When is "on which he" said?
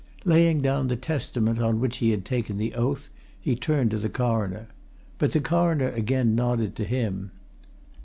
1.59-2.09